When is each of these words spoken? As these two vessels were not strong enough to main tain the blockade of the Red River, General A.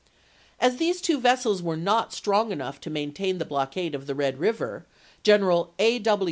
As 0.59 0.77
these 0.77 0.99
two 0.99 1.19
vessels 1.19 1.61
were 1.61 1.77
not 1.77 2.11
strong 2.11 2.51
enough 2.51 2.81
to 2.81 2.89
main 2.89 3.13
tain 3.13 3.37
the 3.37 3.45
blockade 3.45 3.93
of 3.93 4.07
the 4.07 4.15
Red 4.15 4.39
River, 4.39 4.87
General 5.21 5.75
A. 5.77 6.01